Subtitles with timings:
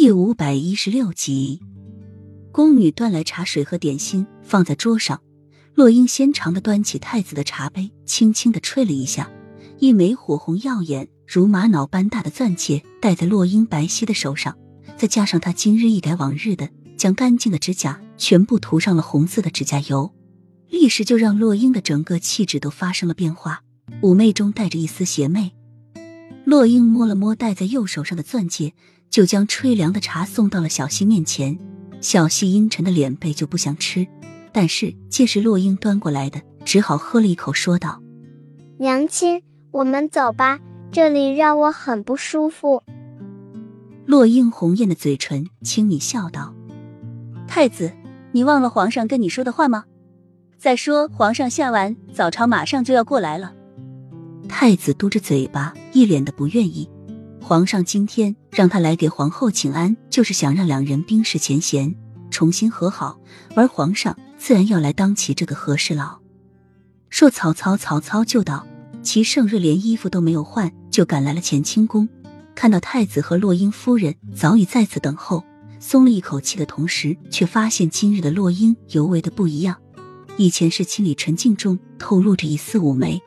[0.00, 1.60] 第五百一十六集，
[2.52, 5.20] 宫女端来茶水和点心，放在桌上。
[5.74, 9.28] 洛英纤长的端起太子的茶杯，轻轻的吹了一下，
[9.80, 14.56] 一枚火红耀眼、如玛瑙般大的钻戒戴在洛英白皙的手上，
[14.96, 20.14] 再加上她今日一改往日的，将干净的指甲全部涂上了红色的指甲油，
[20.68, 23.64] 立时就让洛英的整个气质都发生了变化，
[24.02, 25.50] 妩媚中带着一丝邪魅。
[26.44, 28.74] 洛英摸了摸戴在右手上的钻戒。
[29.10, 31.58] 就将吹凉的茶送到了小溪面前，
[32.00, 34.06] 小溪阴沉的脸背就不想吃，
[34.52, 38.02] 但是见是洛英端过来的，只好喝了一口，说道
[38.78, 40.60] ：“娘亲，我们走吧，
[40.92, 42.82] 这里让我很不舒服。”
[44.06, 46.54] 洛英红艳的嘴唇轻抿笑道
[47.48, 47.92] ：“太子，
[48.32, 49.84] 你忘了皇上跟你说的话吗？
[50.56, 53.54] 再说皇上下完早朝马上就要过来了。”
[54.48, 56.88] 太子嘟着嘴巴，一脸的不愿意。
[57.40, 61.94] 皇上今天让他来给皇后请安，就是想让两人冰释前嫌，
[62.30, 63.18] 重新和好。
[63.54, 66.20] 而皇上自然要来当起这个和事佬。
[67.08, 68.66] 说曹操，曹操就到。
[69.02, 72.06] 齐盛瑞连衣服都没有换，就赶来了乾清宫。
[72.54, 75.42] 看到太子和洛英夫人早已在此等候，
[75.80, 79.76] 松了一口气的同时，却发现今日的洛英尤为的不一样。
[80.36, 83.22] 以前是清丽纯净中透露着一丝妩媚。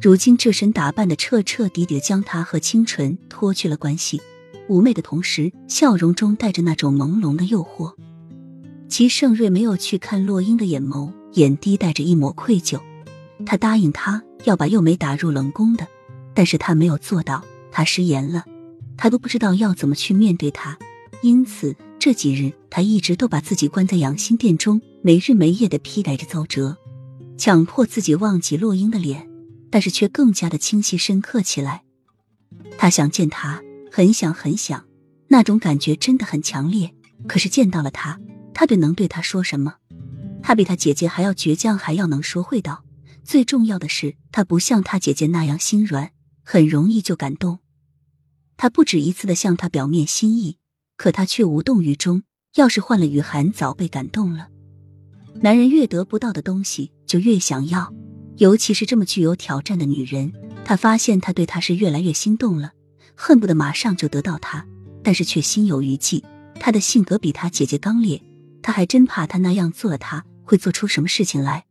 [0.00, 4.20] 如今这身打扮的彻彻底底的将她和清纯脱去了关系，
[4.68, 7.94] 妩媚的同时，笑容中带着那种朦胧的诱惑。
[8.88, 12.78] 齐盛瑞没有去看洛英的眼眸，眼底带着一抹愧疚。
[13.46, 15.86] 他答应她要把幼梅打入冷宫的，
[16.34, 18.44] 但是他没有做到，他食言了，
[18.98, 20.76] 他都不知道要怎么去面对她。
[21.22, 26.76] 因此这几日他一直都把自己关在养心殿中，没日没夜的批改着奏折，
[27.38, 29.29] 强迫自己忘记洛英的脸。
[29.70, 31.84] 但是却更加的清晰深刻起来。
[32.76, 34.86] 他想见他，很想很想，
[35.28, 36.94] 那种感觉真的很强烈。
[37.28, 38.18] 可是见到了他，
[38.52, 39.76] 他对能对他说什么？
[40.42, 42.84] 他比他姐姐还要倔强，还要能说会道。
[43.22, 46.10] 最重要的是，他不像他姐姐那样心软，
[46.42, 47.58] 很容易就感动。
[48.56, 50.56] 他不止一次的向他表面心意，
[50.96, 52.22] 可他却无动于衷。
[52.56, 54.48] 要是换了雨涵，早被感动了。
[55.42, 57.94] 男人越得不到的东西，就越想要。
[58.40, 60.32] 尤其是这么具有挑战的女人，
[60.64, 62.72] 他发现他对她是越来越心动了，
[63.14, 64.64] 恨不得马上就得到她，
[65.04, 66.24] 但是却心有余悸。
[66.58, 68.22] 他的性格比他姐姐刚烈，
[68.62, 71.66] 他还真怕他那样做了，他会做出什么事情来。